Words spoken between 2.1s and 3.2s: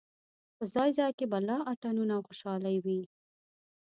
او خوشالۍ وې.